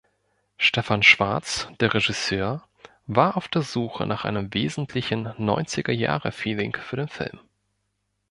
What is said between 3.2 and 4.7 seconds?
auf der Suche nach einem